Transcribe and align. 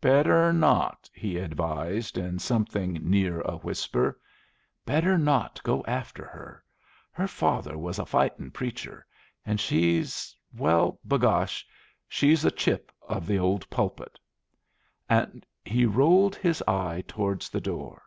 "Better 0.00 0.52
not," 0.52 1.10
he 1.12 1.36
advised 1.36 2.16
in 2.16 2.38
something 2.38 2.92
near 3.02 3.40
a 3.40 3.56
whisper. 3.56 4.20
"Better 4.86 5.18
not 5.18 5.60
go 5.64 5.82
after 5.84 6.24
her. 6.24 6.62
Her 7.10 7.26
father 7.26 7.76
was 7.76 7.98
a 7.98 8.06
fightin' 8.06 8.52
preacher, 8.52 9.04
and 9.44 9.58
she's 9.58 10.36
well, 10.56 11.00
begosh! 11.08 11.66
she's 12.06 12.44
a 12.44 12.52
chip 12.52 12.92
of 13.02 13.26
the 13.26 13.40
old 13.40 13.68
pulpit." 13.68 14.16
And 15.08 15.44
he 15.64 15.86
rolled 15.86 16.36
his 16.36 16.62
eye 16.68 17.02
towards 17.08 17.48
the 17.50 17.60
door. 17.60 18.04